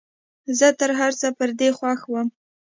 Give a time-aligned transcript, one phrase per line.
[0.57, 2.27] زه تر هرڅه پر دې خوښ وم.